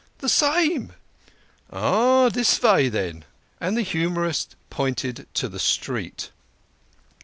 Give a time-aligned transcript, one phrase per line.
[0.25, 0.93] "The same."
[1.71, 2.29] "Ah!
[2.29, 3.23] this vay, then!"
[3.61, 6.31] And the humorist pointed to the street.